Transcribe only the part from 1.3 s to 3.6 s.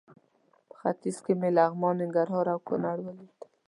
مې لغمان، ننګرهار او کونړ ولیدل.